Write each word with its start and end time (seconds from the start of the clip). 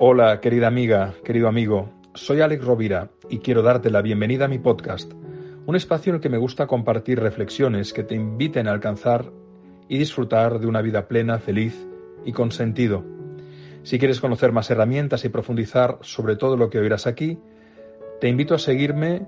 Hola, 0.00 0.40
querida 0.40 0.68
amiga, 0.68 1.14
querido 1.24 1.48
amigo. 1.48 1.90
Soy 2.14 2.40
Alex 2.40 2.64
Rovira 2.64 3.10
y 3.28 3.38
quiero 3.38 3.62
darte 3.62 3.90
la 3.90 4.00
bienvenida 4.00 4.44
a 4.44 4.48
mi 4.48 4.60
podcast, 4.60 5.12
un 5.66 5.74
espacio 5.74 6.10
en 6.10 6.14
el 6.14 6.20
que 6.20 6.28
me 6.28 6.38
gusta 6.38 6.68
compartir 6.68 7.18
reflexiones 7.18 7.92
que 7.92 8.04
te 8.04 8.14
inviten 8.14 8.68
a 8.68 8.70
alcanzar 8.70 9.32
y 9.88 9.98
disfrutar 9.98 10.60
de 10.60 10.68
una 10.68 10.82
vida 10.82 11.08
plena, 11.08 11.40
feliz 11.40 11.84
y 12.24 12.30
con 12.30 12.52
sentido. 12.52 13.04
Si 13.82 13.98
quieres 13.98 14.20
conocer 14.20 14.52
más 14.52 14.70
herramientas 14.70 15.24
y 15.24 15.30
profundizar 15.30 15.98
sobre 16.02 16.36
todo 16.36 16.56
lo 16.56 16.70
que 16.70 16.78
oirás 16.78 17.08
aquí, 17.08 17.40
te 18.20 18.28
invito 18.28 18.54
a 18.54 18.60
seguirme 18.60 19.26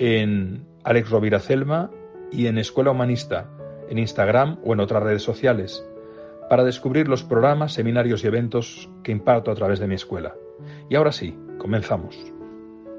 en 0.00 0.66
Alex 0.82 1.10
Rovira 1.10 1.38
Celma 1.38 1.92
y 2.32 2.48
en 2.48 2.58
Escuela 2.58 2.90
Humanista, 2.90 3.48
en 3.88 3.98
Instagram 3.98 4.58
o 4.64 4.72
en 4.72 4.80
otras 4.80 5.00
redes 5.00 5.22
sociales, 5.22 5.86
para 6.48 6.64
descubrir 6.64 7.08
los 7.08 7.22
programas, 7.22 7.72
seminarios 7.74 8.24
y 8.24 8.26
eventos 8.26 8.88
que 9.02 9.12
imparto 9.12 9.50
a 9.50 9.54
través 9.54 9.78
de 9.78 9.86
mi 9.86 9.94
escuela. 9.94 10.34
Y 10.88 10.96
ahora 10.96 11.12
sí, 11.12 11.38
comenzamos. 11.58 12.16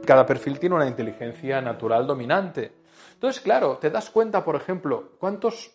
Cada 0.05 0.25
perfil 0.25 0.59
tiene 0.59 0.75
una 0.75 0.87
inteligencia 0.87 1.61
natural 1.61 2.07
dominante. 2.07 2.71
Entonces, 3.13 3.41
claro, 3.41 3.77
te 3.77 3.89
das 3.89 4.09
cuenta, 4.09 4.43
por 4.43 4.55
ejemplo, 4.55 5.11
cuántos 5.19 5.71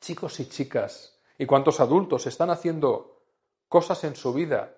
chicos 0.00 0.40
y 0.40 0.48
chicas 0.48 1.20
y 1.38 1.46
cuántos 1.46 1.80
adultos 1.80 2.26
están 2.26 2.50
haciendo 2.50 3.22
cosas 3.68 4.02
en 4.04 4.16
su 4.16 4.32
vida 4.32 4.74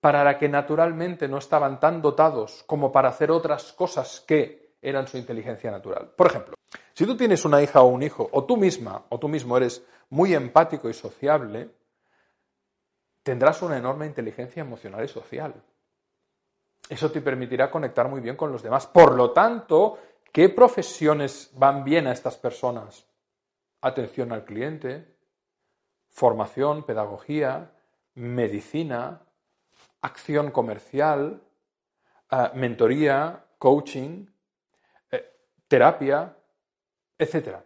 para 0.00 0.24
la 0.24 0.38
que 0.38 0.48
naturalmente 0.48 1.28
no 1.28 1.38
estaban 1.38 1.80
tan 1.80 2.00
dotados 2.00 2.64
como 2.66 2.90
para 2.90 3.10
hacer 3.10 3.30
otras 3.30 3.72
cosas 3.72 4.24
que 4.26 4.76
eran 4.80 5.06
su 5.06 5.18
inteligencia 5.18 5.70
natural. 5.70 6.12
Por 6.16 6.26
ejemplo, 6.28 6.54
si 7.00 7.06
tú 7.06 7.16
tienes 7.16 7.46
una 7.46 7.62
hija 7.62 7.80
o 7.80 7.86
un 7.86 8.02
hijo, 8.02 8.28
o 8.30 8.44
tú 8.44 8.58
misma 8.58 9.06
o 9.08 9.18
tú 9.18 9.26
mismo 9.26 9.56
eres 9.56 9.82
muy 10.10 10.34
empático 10.34 10.86
y 10.90 10.92
sociable, 10.92 11.70
tendrás 13.22 13.62
una 13.62 13.78
enorme 13.78 14.04
inteligencia 14.04 14.60
emocional 14.60 15.02
y 15.02 15.08
social. 15.08 15.54
Eso 16.90 17.10
te 17.10 17.22
permitirá 17.22 17.70
conectar 17.70 18.06
muy 18.06 18.20
bien 18.20 18.36
con 18.36 18.52
los 18.52 18.62
demás. 18.62 18.86
Por 18.86 19.14
lo 19.14 19.30
tanto, 19.30 19.98
¿qué 20.30 20.50
profesiones 20.50 21.50
van 21.54 21.84
bien 21.84 22.06
a 22.06 22.12
estas 22.12 22.36
personas? 22.36 23.06
Atención 23.80 24.30
al 24.30 24.44
cliente, 24.44 25.16
formación, 26.10 26.82
pedagogía, 26.82 27.72
medicina, 28.12 29.22
acción 30.02 30.50
comercial, 30.50 31.40
eh, 32.30 32.50
mentoría, 32.56 33.42
coaching, 33.56 34.26
eh, 35.10 35.32
terapia, 35.66 36.36
etc. 37.20 37.58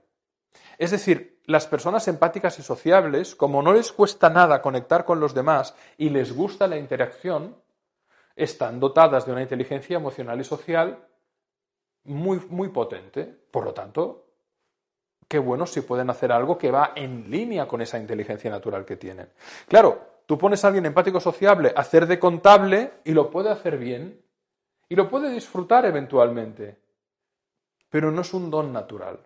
Es 0.79 0.91
decir, 0.91 1.41
las 1.47 1.67
personas 1.67 2.09
empáticas 2.09 2.59
y 2.59 2.63
sociables, 2.63 3.35
como 3.35 3.63
no 3.63 3.73
les 3.73 3.93
cuesta 3.93 4.31
nada 4.31 4.63
conectar 4.63 5.05
con 5.05 5.21
los 5.21 5.35
demás 5.35 5.75
y 5.97 6.11
les 6.11 6.35
gusta 6.35 6.67
la 6.67 6.77
interacción, 6.77 7.57
están 8.37 8.81
dotadas 8.81 9.27
de 9.27 9.33
una 9.33 9.43
inteligencia 9.43 9.97
emocional 9.97 10.41
y 10.41 10.45
social 10.45 11.07
muy, 12.05 12.41
muy 12.49 12.69
potente. 12.69 13.25
Por 13.25 13.65
lo 13.65 13.73
tanto, 13.73 14.27
qué 15.29 15.39
bueno 15.39 15.67
si 15.67 15.83
pueden 15.83 16.11
hacer 16.11 16.33
algo 16.33 16.59
que 16.59 16.71
va 16.71 16.93
en 16.97 17.31
línea 17.31 17.69
con 17.69 17.81
esa 17.81 17.99
inteligencia 17.99 18.51
natural 18.51 18.85
que 18.85 18.97
tienen. 18.97 19.31
Claro, 19.69 20.23
tú 20.27 20.39
pones 20.39 20.65
a 20.65 20.69
alguien 20.69 20.87
empático 20.87 21.21
sociable 21.21 21.73
a 21.77 21.81
hacer 21.81 22.07
de 22.07 22.19
contable 22.19 22.93
y 23.05 23.13
lo 23.13 23.31
puede 23.31 23.51
hacer 23.51 23.79
bien 23.79 24.25
y 24.89 24.97
lo 24.97 25.09
puede 25.09 25.31
disfrutar 25.31 25.87
eventualmente, 25.87 26.79
pero 27.89 28.11
no 28.11 28.23
es 28.23 28.35
un 28.35 28.51
don 28.51 28.73
natural. 28.73 29.21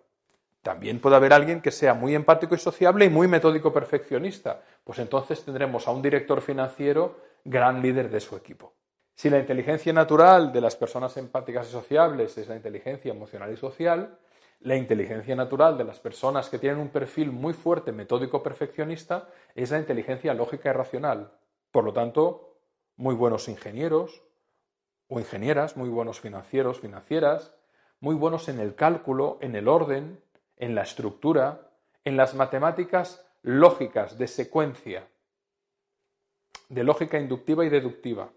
También 0.61 0.99
puede 0.99 1.15
haber 1.15 1.33
alguien 1.33 1.61
que 1.61 1.71
sea 1.71 1.93
muy 1.93 2.15
empático 2.15 2.55
y 2.55 2.59
sociable 2.59 3.05
y 3.05 3.09
muy 3.09 3.27
metódico 3.27 3.71
perfeccionista. 3.71 4.61
Pues 4.83 4.99
entonces 4.99 5.43
tendremos 5.43 5.87
a 5.87 5.91
un 5.91 6.01
director 6.01 6.41
financiero 6.41 7.17
gran 7.43 7.81
líder 7.81 8.09
de 8.09 8.19
su 8.19 8.35
equipo. 8.35 8.73
Si 9.15 9.29
la 9.29 9.39
inteligencia 9.39 9.91
natural 9.93 10.51
de 10.51 10.61
las 10.61 10.75
personas 10.75 11.15
empáticas 11.17 11.67
y 11.67 11.71
sociables 11.71 12.37
es 12.37 12.47
la 12.47 12.55
inteligencia 12.55 13.11
emocional 13.11 13.51
y 13.51 13.57
social, 13.57 14.17
la 14.61 14.75
inteligencia 14.75 15.35
natural 15.35 15.77
de 15.77 15.85
las 15.85 15.99
personas 15.99 16.49
que 16.49 16.59
tienen 16.59 16.79
un 16.79 16.89
perfil 16.89 17.31
muy 17.31 17.53
fuerte 17.53 17.93
metódico 17.93 18.43
perfeccionista 18.43 19.29
es 19.55 19.71
la 19.71 19.79
inteligencia 19.79 20.33
lógica 20.33 20.69
y 20.69 20.73
racional. 20.73 21.31
Por 21.71 21.85
lo 21.85 21.93
tanto, 21.93 22.57
muy 22.97 23.15
buenos 23.15 23.47
ingenieros 23.47 24.21
o 25.07 25.19
ingenieras, 25.19 25.77
muy 25.77 25.89
buenos 25.89 26.19
financieros, 26.19 26.79
financieras, 26.79 27.55
muy 28.01 28.15
buenos 28.15 28.49
en 28.49 28.59
el 28.59 28.75
cálculo, 28.75 29.37
en 29.41 29.55
el 29.55 29.67
orden, 29.67 30.21
en 30.59 30.75
la 30.75 30.83
estructura, 30.83 31.71
en 32.05 32.17
las 32.17 32.35
matemáticas 32.35 33.25
lógicas 33.41 34.17
de 34.17 34.27
secuencia, 34.27 35.07
de 36.67 36.83
lógica 36.83 37.17
inductiva 37.17 37.65
y 37.65 37.69
deductiva. 37.69 38.29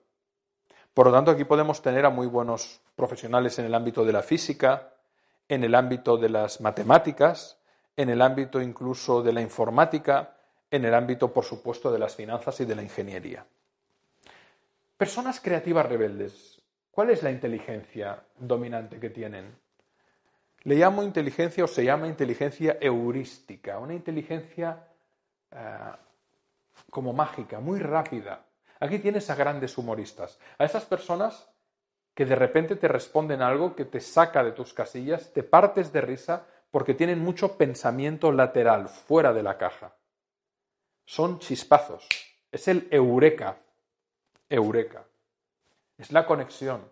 Por 0.94 1.06
lo 1.06 1.12
tanto, 1.12 1.30
aquí 1.30 1.44
podemos 1.44 1.82
tener 1.82 2.06
a 2.06 2.10
muy 2.10 2.26
buenos 2.26 2.80
profesionales 2.96 3.58
en 3.58 3.66
el 3.66 3.74
ámbito 3.74 4.04
de 4.04 4.12
la 4.12 4.22
física, 4.22 4.94
en 5.48 5.64
el 5.64 5.74
ámbito 5.74 6.16
de 6.16 6.28
las 6.28 6.60
matemáticas, 6.60 7.58
en 7.96 8.08
el 8.08 8.22
ámbito 8.22 8.60
incluso 8.60 9.22
de 9.22 9.32
la 9.32 9.42
informática, 9.42 10.36
en 10.70 10.84
el 10.84 10.94
ámbito, 10.94 11.32
por 11.32 11.44
supuesto, 11.44 11.92
de 11.92 11.98
las 11.98 12.14
finanzas 12.14 12.60
y 12.60 12.64
de 12.64 12.74
la 12.74 12.82
ingeniería. 12.82 13.44
Personas 14.96 15.40
creativas 15.40 15.86
rebeldes. 15.86 16.62
¿Cuál 16.90 17.10
es 17.10 17.22
la 17.22 17.30
inteligencia 17.30 18.22
dominante 18.38 19.00
que 19.00 19.10
tienen? 19.10 19.54
Le 20.64 20.76
llamo 20.76 21.02
inteligencia 21.02 21.64
o 21.64 21.68
se 21.68 21.84
llama 21.84 22.06
inteligencia 22.06 22.78
heurística, 22.80 23.78
una 23.78 23.94
inteligencia 23.94 24.88
eh, 25.50 25.92
como 26.90 27.12
mágica, 27.12 27.58
muy 27.60 27.80
rápida. 27.80 28.44
Aquí 28.78 28.98
tienes 28.98 29.28
a 29.30 29.34
grandes 29.34 29.76
humoristas, 29.78 30.38
a 30.58 30.64
esas 30.64 30.84
personas 30.84 31.48
que 32.14 32.26
de 32.26 32.36
repente 32.36 32.76
te 32.76 32.88
responden 32.88 33.42
algo 33.42 33.74
que 33.74 33.84
te 33.84 34.00
saca 34.00 34.44
de 34.44 34.52
tus 34.52 34.74
casillas, 34.74 35.32
te 35.32 35.42
partes 35.42 35.92
de 35.92 36.00
risa 36.00 36.46
porque 36.70 36.94
tienen 36.94 37.18
mucho 37.18 37.56
pensamiento 37.56 38.32
lateral, 38.32 38.88
fuera 38.88 39.32
de 39.32 39.42
la 39.42 39.58
caja. 39.58 39.94
Son 41.04 41.38
chispazos. 41.38 42.06
Es 42.50 42.68
el 42.68 42.88
eureka. 42.90 43.56
Eureka. 44.48 45.04
Es 45.98 46.12
la 46.12 46.26
conexión. 46.26 46.82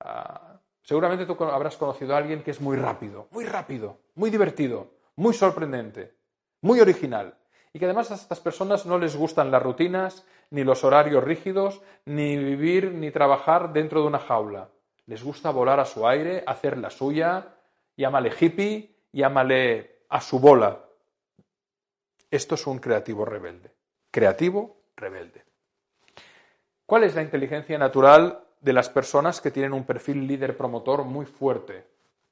Ah, 0.00 0.59
Seguramente 0.90 1.24
tú 1.24 1.36
habrás 1.44 1.76
conocido 1.76 2.16
a 2.16 2.18
alguien 2.18 2.42
que 2.42 2.50
es 2.50 2.60
muy 2.60 2.76
rápido, 2.76 3.28
muy 3.30 3.44
rápido, 3.44 4.00
muy 4.16 4.28
divertido, 4.28 4.90
muy 5.14 5.34
sorprendente, 5.34 6.16
muy 6.62 6.80
original. 6.80 7.38
Y 7.72 7.78
que 7.78 7.84
además 7.84 8.10
a 8.10 8.16
estas 8.16 8.40
personas 8.40 8.86
no 8.86 8.98
les 8.98 9.14
gustan 9.14 9.52
las 9.52 9.62
rutinas, 9.62 10.26
ni 10.50 10.64
los 10.64 10.82
horarios 10.82 11.22
rígidos, 11.22 11.80
ni 12.06 12.36
vivir 12.36 12.90
ni 12.90 13.12
trabajar 13.12 13.72
dentro 13.72 14.00
de 14.00 14.08
una 14.08 14.18
jaula. 14.18 14.70
Les 15.06 15.22
gusta 15.22 15.52
volar 15.52 15.78
a 15.78 15.84
su 15.84 16.08
aire, 16.08 16.42
hacer 16.44 16.76
la 16.76 16.90
suya, 16.90 17.54
llámale 17.96 18.32
hippie, 18.40 18.96
llámale 19.12 20.00
a 20.08 20.20
su 20.20 20.40
bola. 20.40 20.86
Esto 22.32 22.56
es 22.56 22.66
un 22.66 22.80
creativo 22.80 23.24
rebelde. 23.24 23.70
Creativo 24.10 24.86
rebelde. 24.96 25.44
¿Cuál 26.84 27.04
es 27.04 27.14
la 27.14 27.22
inteligencia 27.22 27.78
natural 27.78 28.42
de 28.60 28.72
las 28.72 28.88
personas 28.88 29.40
que 29.40 29.50
tienen 29.50 29.72
un 29.72 29.84
perfil 29.84 30.26
líder 30.26 30.56
promotor 30.56 31.04
muy 31.04 31.26
fuerte. 31.26 31.86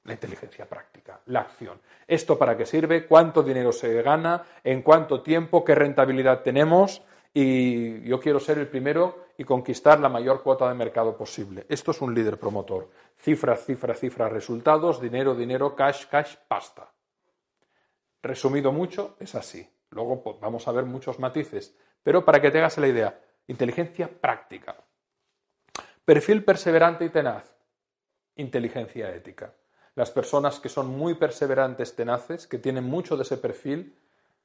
La 0.05 0.13
inteligencia 0.15 0.67
práctica, 0.67 1.21
la 1.27 1.41
acción. 1.41 1.81
¿Esto 2.07 2.39
para 2.39 2.57
qué 2.57 2.65
sirve? 2.65 3.07
¿Cuánto 3.07 3.43
dinero 3.43 3.73
se 3.73 4.01
gana? 4.03 4.43
¿En 4.65 4.83
cuánto 4.83 5.23
tiempo? 5.23 5.65
¿Qué 5.65 5.75
rentabilidad 5.75 6.43
tenemos? 6.43 7.03
Y 7.35 8.03
yo 8.03 8.19
quiero 8.19 8.41
ser 8.41 8.59
el 8.59 8.69
primero 8.69 9.27
y 9.37 9.45
conquistar 9.45 10.01
la 10.01 10.09
mayor 10.09 10.43
cuota 10.43 10.69
de 10.69 10.75
mercado 10.75 11.17
posible. 11.17 11.67
Esto 11.69 11.91
es 11.91 12.01
un 12.01 12.15
líder 12.15 12.39
promotor. 12.39 12.91
Cifra, 13.19 13.57
cifra, 13.57 13.95
cifra, 13.95 14.29
resultados, 14.29 15.01
dinero, 15.01 15.35
dinero, 15.35 15.77
cash, 15.77 16.07
cash, 16.07 16.37
pasta. 16.49 16.91
Resumido 18.23 18.73
mucho, 18.73 19.17
es 19.21 19.35
así. 19.35 19.69
Luego 19.91 20.23
pues, 20.23 20.41
vamos 20.41 20.67
a 20.67 20.73
ver 20.73 20.85
muchos 20.85 21.19
matices. 21.19 21.77
Pero 22.03 22.25
para 22.25 22.41
que 22.41 22.51
te 22.51 22.59
hagas 22.59 22.79
la 22.79 22.89
idea, 22.89 23.21
inteligencia 23.47 24.09
práctica. 24.09 24.77
Perfil 26.09 26.43
perseverante 26.43 27.05
y 27.05 27.11
tenaz. 27.11 27.55
Inteligencia 28.37 29.15
ética. 29.15 29.53
Las 29.95 30.11
personas 30.11 30.59
que 30.59 30.71
son 30.71 30.87
muy 30.87 31.17
perseverantes, 31.17 31.95
tenaces, 31.97 32.47
que 32.47 32.57
tienen 32.57 32.85
mucho 32.85 33.19
de 33.19 33.25
ese 33.25 33.37
perfil, 33.37 33.95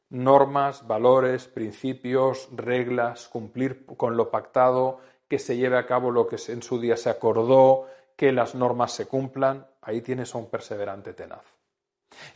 normas, 0.09 0.85
valores, 0.85 1.47
principios, 1.47 2.49
reglas, 2.51 3.29
cumplir 3.29 3.85
con 3.85 4.17
lo 4.17 4.29
pactado, 4.29 4.99
que 5.29 5.39
se 5.39 5.55
lleve 5.55 5.77
a 5.77 5.85
cabo 5.85 6.11
lo 6.11 6.27
que 6.27 6.35
en 6.49 6.61
su 6.61 6.81
día 6.81 6.97
se 6.97 7.09
acordó, 7.09 7.87
que 8.17 8.33
las 8.33 8.55
normas 8.55 8.91
se 8.91 9.05
cumplan, 9.05 9.65
ahí 9.83 10.01
tienes 10.01 10.35
a 10.35 10.39
un 10.39 10.49
perseverante 10.49 11.13
tenaz. 11.13 11.45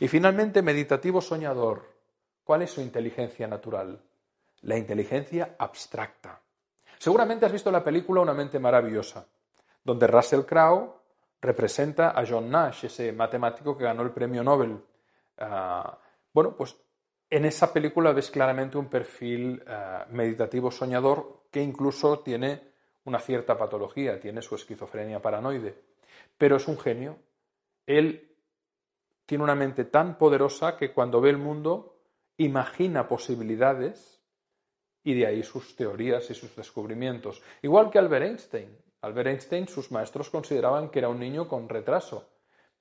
Y 0.00 0.08
finalmente, 0.08 0.62
meditativo 0.62 1.20
soñador. 1.20 1.84
¿Cuál 2.44 2.62
es 2.62 2.70
su 2.70 2.80
inteligencia 2.80 3.46
natural? 3.46 4.00
La 4.62 4.78
inteligencia 4.78 5.54
abstracta. 5.58 6.40
Seguramente 6.98 7.46
has 7.46 7.52
visto 7.52 7.70
la 7.70 7.84
película 7.84 8.20
Una 8.20 8.34
mente 8.34 8.58
maravillosa, 8.58 9.26
donde 9.84 10.06
Russell 10.06 10.42
Crowe 10.42 10.94
representa 11.40 12.10
a 12.10 12.24
John 12.26 12.50
Nash, 12.50 12.86
ese 12.86 13.12
matemático 13.12 13.76
que 13.76 13.84
ganó 13.84 14.02
el 14.02 14.10
premio 14.10 14.42
Nobel. 14.42 14.76
Ah, 15.38 15.96
bueno, 16.32 16.56
pues 16.56 16.76
en 17.30 17.44
esa 17.44 17.72
película 17.72 18.12
ves 18.12 18.30
claramente 18.30 18.76
un 18.76 18.88
perfil 18.88 19.62
ah, 19.66 20.06
meditativo 20.10 20.70
soñador 20.70 21.44
que 21.50 21.62
incluso 21.62 22.20
tiene 22.20 22.72
una 23.04 23.20
cierta 23.20 23.56
patología, 23.56 24.20
tiene 24.20 24.42
su 24.42 24.54
esquizofrenia 24.54 25.22
paranoide, 25.22 25.80
pero 26.36 26.56
es 26.56 26.66
un 26.68 26.78
genio. 26.78 27.18
Él 27.86 28.36
tiene 29.24 29.44
una 29.44 29.54
mente 29.54 29.84
tan 29.84 30.18
poderosa 30.18 30.76
que 30.76 30.92
cuando 30.92 31.20
ve 31.20 31.30
el 31.30 31.38
mundo 31.38 32.00
imagina 32.36 33.08
posibilidades 33.08 34.17
y 35.04 35.14
de 35.14 35.26
ahí 35.26 35.42
sus 35.42 35.76
teorías 35.76 36.30
y 36.30 36.34
sus 36.34 36.54
descubrimientos. 36.54 37.42
Igual 37.62 37.90
que 37.90 37.98
Albert 37.98 38.26
Einstein. 38.26 38.76
Albert 39.02 39.28
Einstein, 39.28 39.68
sus 39.68 39.92
maestros 39.92 40.30
consideraban 40.30 40.90
que 40.90 40.98
era 40.98 41.08
un 41.08 41.20
niño 41.20 41.46
con 41.46 41.68
retraso, 41.68 42.28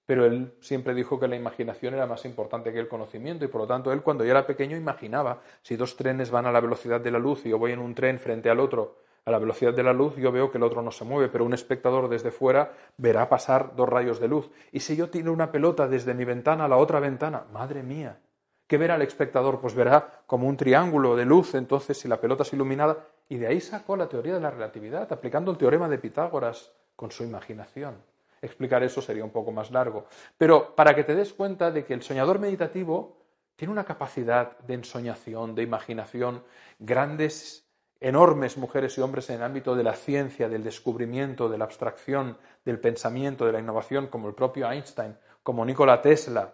pero 0.06 0.26
él 0.26 0.54
siempre 0.62 0.94
dijo 0.94 1.20
que 1.20 1.28
la 1.28 1.36
imaginación 1.36 1.94
era 1.94 2.08
más 2.08 2.26
importante 2.26 2.74
que 2.74 2.80
el 2.80 2.88
conocimiento 2.88 3.46
y 3.46 3.50
por 3.50 3.62
lo 3.62 3.68
tanto 3.68 3.92
él 3.92 4.02
cuando 4.02 4.24
ya 4.24 4.32
era 4.32 4.48
pequeño 4.48 4.76
imaginaba 4.78 5.42
si 5.62 5.76
dos 5.76 5.96
trenes 5.96 6.32
van 6.32 6.46
a 6.46 6.52
la 6.52 6.62
velocidad 6.62 7.02
de 7.02 7.12
la 7.12 7.20
luz 7.20 7.46
y 7.46 7.50
yo 7.50 7.60
voy 7.60 7.74
en 7.74 7.80
un 7.80 7.94
tren 7.94 8.18
frente 8.18 8.50
al 8.50 8.60
otro 8.60 8.98
a 9.28 9.32
la 9.32 9.40
velocidad 9.40 9.74
de 9.74 9.84
la 9.84 9.92
luz, 9.92 10.16
yo 10.16 10.32
veo 10.32 10.50
que 10.50 10.58
el 10.58 10.64
otro 10.64 10.82
no 10.82 10.90
se 10.90 11.04
mueve, 11.04 11.28
pero 11.28 11.44
un 11.44 11.54
espectador 11.54 12.08
desde 12.08 12.32
fuera 12.32 12.72
verá 12.96 13.28
pasar 13.28 13.76
dos 13.76 13.90
rayos 13.90 14.22
de 14.22 14.30
luz. 14.30 14.50
Y 14.72 14.80
si 14.80 14.96
yo 14.96 15.10
tiro 15.10 15.34
una 15.34 15.52
pelota 15.52 15.90
desde 15.90 16.14
mi 16.14 16.24
ventana 16.24 16.64
a 16.64 16.68
la 16.70 16.78
otra 16.78 17.02
ventana, 17.02 17.44
madre 17.52 17.84
mía, 17.84 18.22
¿qué 18.68 18.78
verá 18.78 18.96
el 18.96 19.02
espectador? 19.02 19.60
Pues 19.60 19.74
verá 19.74 20.22
como 20.28 20.48
un 20.48 20.58
triángulo 20.58 21.16
de 21.16 21.26
luz, 21.26 21.56
entonces 21.56 21.98
si 21.98 22.08
la 22.08 22.22
pelota 22.22 22.44
es 22.44 22.54
iluminada. 22.54 22.98
Y 23.30 23.38
de 23.38 23.48
ahí 23.48 23.60
sacó 23.60 23.98
la 23.98 24.08
teoría 24.08 24.36
de 24.36 24.40
la 24.40 24.52
relatividad, 24.52 25.12
aplicando 25.12 25.52
el 25.52 25.58
teorema 25.58 25.90
de 25.90 25.98
Pitágoras 25.98 26.72
con 26.96 27.12
su 27.12 27.24
imaginación. 27.24 27.96
Explicar 28.42 28.84
eso 28.84 29.02
sería 29.02 29.24
un 29.24 29.32
poco 29.32 29.52
más 29.52 29.72
largo. 29.72 30.06
Pero 30.38 30.76
para 30.76 30.96
que 30.96 31.04
te 31.04 31.16
des 31.16 31.34
cuenta 31.34 31.72
de 31.72 31.86
que 31.86 31.94
el 31.94 32.04
soñador 32.04 32.40
meditativo 32.40 33.18
tiene 33.56 33.72
una 33.72 33.86
capacidad 33.86 34.58
de 34.60 34.76
ensoñación, 34.76 35.56
de 35.56 35.64
imaginación, 35.64 36.44
grandes 36.78 37.68
enormes 38.00 38.58
mujeres 38.58 38.98
y 38.98 39.02
hombres 39.02 39.30
en 39.30 39.38
el 39.38 39.44
ámbito 39.44 39.76
de 39.76 39.84
la 39.84 39.94
ciencia, 39.94 40.48
del 40.48 40.64
descubrimiento, 40.64 41.50
de 41.50 41.58
la 41.58 41.66
abstracción, 41.66 42.38
del 42.64 42.80
pensamiento, 42.80 43.46
de 43.46 43.54
la 43.54 43.60
innovación, 43.60 44.08
como 44.08 44.28
el 44.28 44.36
propio 44.36 44.72
Einstein, 44.72 45.18
como 45.42 45.66
Nikola 45.66 46.02
Tesla, 46.02 46.54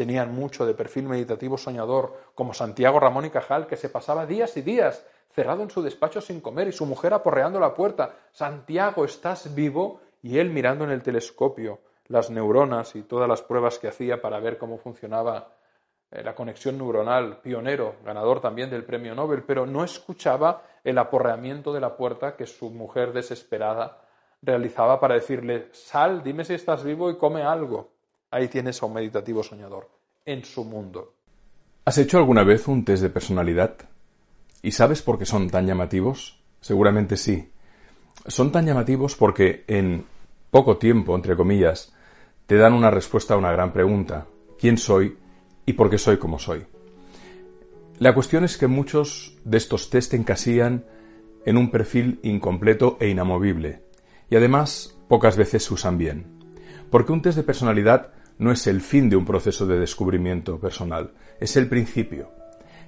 tenían 0.00 0.34
mucho 0.34 0.64
de 0.64 0.72
perfil 0.72 1.08
meditativo 1.08 1.58
soñador, 1.58 2.14
como 2.34 2.54
Santiago 2.54 2.98
Ramón 2.98 3.26
y 3.26 3.30
Cajal, 3.30 3.66
que 3.66 3.76
se 3.76 3.90
pasaba 3.90 4.24
días 4.24 4.56
y 4.56 4.62
días 4.62 5.04
cerrado 5.30 5.62
en 5.62 5.68
su 5.68 5.82
despacho 5.82 6.22
sin 6.22 6.40
comer 6.40 6.68
y 6.68 6.72
su 6.72 6.86
mujer 6.86 7.12
aporreando 7.12 7.60
la 7.60 7.74
puerta. 7.74 8.14
Santiago, 8.32 9.04
¿estás 9.04 9.54
vivo? 9.54 10.00
Y 10.22 10.38
él 10.38 10.48
mirando 10.48 10.84
en 10.84 10.90
el 10.90 11.02
telescopio 11.02 11.80
las 12.06 12.30
neuronas 12.30 12.96
y 12.96 13.02
todas 13.02 13.28
las 13.28 13.42
pruebas 13.42 13.78
que 13.78 13.88
hacía 13.88 14.22
para 14.22 14.40
ver 14.40 14.56
cómo 14.56 14.78
funcionaba 14.78 15.52
eh, 16.10 16.22
la 16.22 16.34
conexión 16.34 16.78
neuronal, 16.78 17.42
pionero, 17.42 17.96
ganador 18.02 18.40
también 18.40 18.70
del 18.70 18.84
premio 18.84 19.14
Nobel, 19.14 19.42
pero 19.42 19.66
no 19.66 19.84
escuchaba 19.84 20.62
el 20.82 20.96
aporreamiento 20.96 21.74
de 21.74 21.80
la 21.80 21.94
puerta 21.94 22.36
que 22.36 22.46
su 22.46 22.70
mujer 22.70 23.12
desesperada 23.12 24.00
realizaba 24.40 24.98
para 24.98 25.16
decirle, 25.16 25.68
sal, 25.72 26.22
dime 26.22 26.46
si 26.46 26.54
estás 26.54 26.84
vivo 26.84 27.10
y 27.10 27.18
come 27.18 27.42
algo. 27.42 27.99
Ahí 28.30 28.48
tienes 28.48 28.82
a 28.82 28.86
un 28.86 28.94
meditativo 28.94 29.42
soñador, 29.42 29.90
en 30.24 30.44
su 30.44 30.64
mundo. 30.64 31.14
¿Has 31.84 31.98
hecho 31.98 32.18
alguna 32.18 32.44
vez 32.44 32.68
un 32.68 32.84
test 32.84 33.02
de 33.02 33.10
personalidad? 33.10 33.76
¿Y 34.62 34.72
sabes 34.72 35.02
por 35.02 35.18
qué 35.18 35.26
son 35.26 35.50
tan 35.50 35.66
llamativos? 35.66 36.40
Seguramente 36.60 37.16
sí. 37.16 37.50
Son 38.26 38.52
tan 38.52 38.66
llamativos 38.66 39.16
porque 39.16 39.64
en 39.66 40.04
poco 40.50 40.76
tiempo, 40.76 41.14
entre 41.16 41.36
comillas, 41.36 41.92
te 42.46 42.56
dan 42.56 42.74
una 42.74 42.90
respuesta 42.90 43.34
a 43.34 43.38
una 43.38 43.52
gran 43.52 43.72
pregunta. 43.72 44.26
¿Quién 44.58 44.76
soy? 44.76 45.16
y 45.70 45.74
por 45.74 45.88
qué 45.88 45.98
soy 45.98 46.16
como 46.16 46.38
soy. 46.38 46.66
La 47.98 48.12
cuestión 48.12 48.44
es 48.44 48.56
que 48.56 48.66
muchos 48.66 49.36
de 49.44 49.56
estos 49.56 49.88
test 49.88 50.14
encasillan 50.14 50.84
en 51.44 51.56
un 51.56 51.70
perfil 51.70 52.18
incompleto 52.22 52.96
e 53.00 53.08
inamovible, 53.08 53.82
y 54.30 54.36
además 54.36 54.98
pocas 55.08 55.36
veces 55.36 55.64
se 55.64 55.74
usan 55.74 55.96
bien. 55.96 56.26
Porque 56.90 57.12
un 57.12 57.22
test 57.22 57.36
de 57.36 57.44
personalidad 57.44 58.12
no 58.40 58.50
es 58.50 58.66
el 58.66 58.80
fin 58.80 59.10
de 59.10 59.16
un 59.16 59.26
proceso 59.26 59.66
de 59.66 59.78
descubrimiento 59.78 60.58
personal, 60.58 61.12
es 61.38 61.56
el 61.56 61.68
principio. 61.68 62.30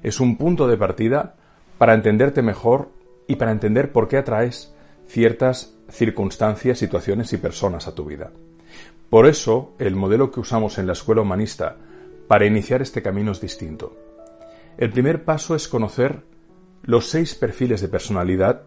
Es 0.02 0.18
un 0.18 0.36
punto 0.38 0.66
de 0.66 0.78
partida 0.78 1.36
para 1.76 1.94
entenderte 1.94 2.40
mejor 2.42 2.88
y 3.28 3.36
para 3.36 3.52
entender 3.52 3.92
por 3.92 4.08
qué 4.08 4.16
atraes 4.16 4.74
ciertas 5.06 5.74
circunstancias, 5.90 6.78
situaciones 6.78 7.32
y 7.34 7.36
personas 7.36 7.86
a 7.86 7.94
tu 7.94 8.06
vida. 8.06 8.32
Por 9.10 9.26
eso, 9.26 9.74
el 9.78 9.94
modelo 9.94 10.30
que 10.30 10.40
usamos 10.40 10.78
en 10.78 10.86
la 10.86 10.94
escuela 10.94 11.20
humanista 11.20 11.76
para 12.26 12.46
iniciar 12.46 12.80
este 12.80 13.02
camino 13.02 13.32
es 13.32 13.40
distinto. 13.42 13.94
El 14.78 14.90
primer 14.90 15.22
paso 15.22 15.54
es 15.54 15.68
conocer 15.68 16.22
los 16.82 17.10
seis 17.10 17.34
perfiles 17.34 17.82
de 17.82 17.88
personalidad 17.88 18.62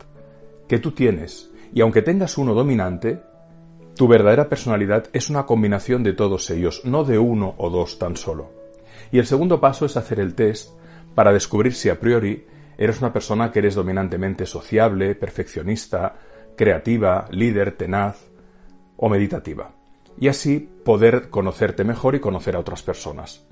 que 0.67 0.77
tú 0.77 0.91
tienes 0.91 1.49
y 1.73 1.81
aunque 1.81 2.03
tengas 2.03 2.37
uno 2.37 2.53
dominante, 2.53 3.21
tu 3.95 4.07
verdadera 4.07 4.49
personalidad 4.49 5.07
es 5.13 5.29
una 5.29 5.45
combinación 5.45 6.03
de 6.03 6.13
todos 6.13 6.49
ellos, 6.49 6.81
no 6.83 7.05
de 7.05 7.17
uno 7.17 7.55
o 7.57 7.69
dos 7.69 7.97
tan 7.97 8.17
solo. 8.17 8.51
Y 9.11 9.19
el 9.19 9.25
segundo 9.25 9.61
paso 9.61 9.85
es 9.85 9.95
hacer 9.95 10.19
el 10.19 10.35
test 10.35 10.71
para 11.15 11.31
descubrir 11.31 11.73
si 11.73 11.89
a 11.89 11.99
priori 11.99 12.45
eres 12.77 12.99
una 12.99 13.13
persona 13.13 13.51
que 13.51 13.59
eres 13.59 13.75
dominantemente 13.75 14.45
sociable, 14.45 15.15
perfeccionista, 15.15 16.15
creativa, 16.57 17.27
líder, 17.31 17.77
tenaz 17.77 18.17
o 18.97 19.07
meditativa. 19.07 19.71
Y 20.19 20.27
así 20.27 20.59
poder 20.59 21.29
conocerte 21.29 21.83
mejor 21.85 22.15
y 22.15 22.19
conocer 22.19 22.55
a 22.55 22.59
otras 22.59 22.83
personas. 22.83 23.45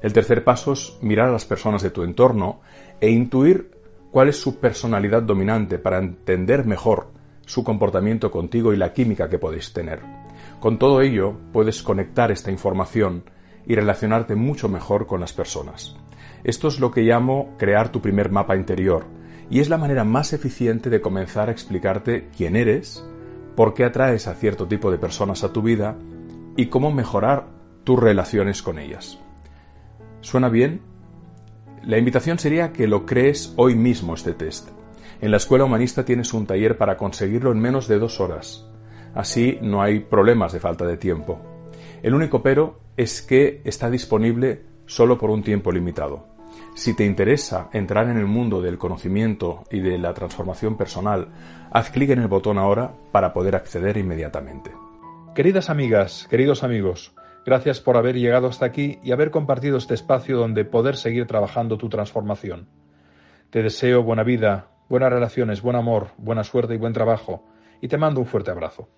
El 0.00 0.12
tercer 0.12 0.42
paso 0.42 0.72
es 0.72 0.96
mirar 1.02 1.28
a 1.28 1.32
las 1.32 1.44
personas 1.44 1.82
de 1.82 1.90
tu 1.90 2.02
entorno 2.02 2.60
e 3.00 3.10
intuir 3.10 3.70
cuál 4.10 4.30
es 4.30 4.40
su 4.40 4.58
personalidad 4.58 5.22
dominante 5.22 5.78
para 5.78 5.98
entender 5.98 6.64
mejor 6.64 7.08
su 7.46 7.64
comportamiento 7.64 8.30
contigo 8.30 8.72
y 8.72 8.76
la 8.76 8.92
química 8.92 9.28
que 9.28 9.38
podéis 9.38 9.72
tener. 9.72 10.00
Con 10.60 10.78
todo 10.78 11.00
ello, 11.00 11.36
puedes 11.52 11.82
conectar 11.82 12.30
esta 12.30 12.50
información 12.50 13.24
y 13.66 13.74
relacionarte 13.74 14.34
mucho 14.34 14.68
mejor 14.68 15.06
con 15.06 15.20
las 15.20 15.32
personas. 15.32 15.96
Esto 16.44 16.68
es 16.68 16.80
lo 16.80 16.90
que 16.90 17.02
llamo 17.02 17.54
crear 17.58 17.90
tu 17.90 18.00
primer 18.00 18.30
mapa 18.30 18.56
interior, 18.56 19.04
y 19.50 19.60
es 19.60 19.68
la 19.68 19.78
manera 19.78 20.04
más 20.04 20.32
eficiente 20.32 20.88
de 20.88 21.00
comenzar 21.00 21.48
a 21.48 21.52
explicarte 21.52 22.28
quién 22.36 22.56
eres, 22.56 23.04
por 23.54 23.74
qué 23.74 23.84
atraes 23.84 24.26
a 24.26 24.34
cierto 24.34 24.66
tipo 24.66 24.90
de 24.90 24.98
personas 24.98 25.44
a 25.44 25.52
tu 25.52 25.62
vida 25.62 25.96
y 26.56 26.66
cómo 26.66 26.90
mejorar 26.90 27.46
tus 27.84 27.98
relaciones 27.98 28.62
con 28.62 28.78
ellas. 28.78 29.18
¿Suena 30.20 30.48
bien? 30.48 30.80
La 31.84 31.98
invitación 31.98 32.38
sería 32.38 32.72
que 32.72 32.86
lo 32.86 33.04
crees 33.04 33.52
hoy 33.56 33.74
mismo 33.74 34.14
este 34.14 34.32
test. 34.32 34.68
En 35.22 35.30
la 35.30 35.36
escuela 35.36 35.64
humanista 35.64 36.04
tienes 36.04 36.34
un 36.34 36.46
taller 36.46 36.76
para 36.76 36.96
conseguirlo 36.96 37.52
en 37.52 37.60
menos 37.60 37.86
de 37.86 38.00
dos 38.00 38.18
horas. 38.18 38.68
Así 39.14 39.56
no 39.62 39.80
hay 39.80 40.00
problemas 40.00 40.52
de 40.52 40.58
falta 40.58 40.84
de 40.84 40.96
tiempo. 40.96 41.40
El 42.02 42.14
único 42.14 42.42
pero 42.42 42.80
es 42.96 43.22
que 43.22 43.62
está 43.64 43.88
disponible 43.88 44.64
solo 44.86 45.18
por 45.18 45.30
un 45.30 45.44
tiempo 45.44 45.70
limitado. 45.70 46.26
Si 46.74 46.96
te 46.96 47.06
interesa 47.06 47.70
entrar 47.72 48.08
en 48.08 48.16
el 48.16 48.26
mundo 48.26 48.60
del 48.60 48.78
conocimiento 48.78 49.62
y 49.70 49.78
de 49.78 49.96
la 49.96 50.12
transformación 50.12 50.76
personal, 50.76 51.28
haz 51.70 51.90
clic 51.90 52.10
en 52.10 52.18
el 52.18 52.26
botón 52.26 52.58
ahora 52.58 52.92
para 53.12 53.32
poder 53.32 53.54
acceder 53.54 53.98
inmediatamente. 53.98 54.72
Queridas 55.36 55.70
amigas, 55.70 56.26
queridos 56.28 56.64
amigos, 56.64 57.14
Gracias 57.44 57.80
por 57.80 57.96
haber 57.96 58.14
llegado 58.14 58.46
hasta 58.46 58.66
aquí 58.66 59.00
y 59.02 59.10
haber 59.10 59.32
compartido 59.32 59.76
este 59.76 59.94
espacio 59.94 60.38
donde 60.38 60.64
poder 60.64 60.96
seguir 60.96 61.26
trabajando 61.26 61.76
tu 61.76 61.88
transformación. 61.88 62.68
Te 63.50 63.64
deseo 63.64 64.04
buena 64.04 64.22
vida, 64.22 64.68
buenas 64.88 65.12
relaciones, 65.12 65.62
buen 65.62 65.76
amor, 65.76 66.08
buena 66.18 66.44
suerte 66.44 66.74
y 66.74 66.78
buen 66.78 66.92
trabajo, 66.92 67.44
y 67.80 67.88
te 67.88 67.98
mando 67.98 68.20
un 68.20 68.26
fuerte 68.26 68.50
abrazo. 68.50 68.88